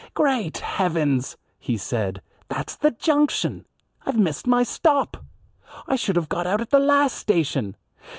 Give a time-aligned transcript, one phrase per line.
[0.15, 3.67] "Great heavens!" he said, "that's the junction.
[4.03, 5.23] I've missed my stop.
[5.85, 7.75] I should have got out at the last station.